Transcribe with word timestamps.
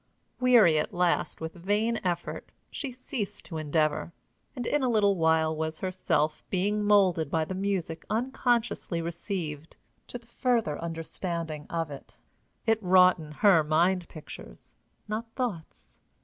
Weary 0.39 0.79
at 0.79 0.95
last 0.95 1.41
with 1.41 1.53
vain 1.53 2.01
effort, 2.03 2.51
she 2.71 2.91
ceased 2.91 3.45
to 3.45 3.57
endeavor, 3.59 4.13
and 4.55 4.65
in 4.65 4.81
a 4.81 4.89
little 4.89 5.15
while 5.15 5.55
was 5.55 5.77
herself 5.77 6.43
being 6.49 6.83
molded 6.83 7.29
by 7.29 7.45
the 7.45 7.53
music 7.53 8.03
unconsciously 8.09 8.99
received 8.99 9.77
to 10.07 10.17
the 10.17 10.25
further 10.25 10.79
understanding 10.81 11.67
of 11.69 11.91
it. 11.91 12.17
It 12.65 12.81
wrought 12.81 13.19
in 13.19 13.31
her 13.45 13.63
mind 13.63 14.09
pictures, 14.09 14.75
not 15.07 15.31
thoughts. 15.35 15.99